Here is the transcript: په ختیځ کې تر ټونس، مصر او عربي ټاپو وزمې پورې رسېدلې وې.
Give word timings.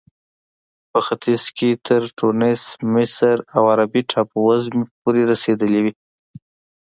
په 0.91 0.99
ختیځ 1.07 1.43
کې 1.57 1.69
تر 1.87 2.01
ټونس، 2.17 2.61
مصر 2.93 3.35
او 3.55 3.63
عربي 3.71 4.01
ټاپو 4.11 4.37
وزمې 4.47 4.85
پورې 5.01 5.21
رسېدلې 5.31 5.79
وې. 5.83 5.93